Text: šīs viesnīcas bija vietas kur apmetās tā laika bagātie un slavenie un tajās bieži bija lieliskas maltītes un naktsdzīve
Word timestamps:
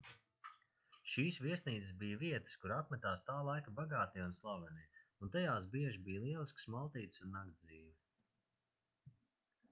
šīs 1.09 1.35
viesnīcas 1.47 1.89
bija 2.03 2.15
vietas 2.21 2.55
kur 2.63 2.71
apmetās 2.77 3.21
tā 3.27 3.35
laika 3.47 3.73
bagātie 3.79 4.23
un 4.29 4.33
slavenie 4.37 5.03
un 5.27 5.31
tajās 5.35 5.67
bieži 5.75 6.01
bija 6.07 6.23
lieliskas 6.23 6.65
maltītes 6.77 7.23
un 7.27 7.31
naktsdzīve 7.37 9.13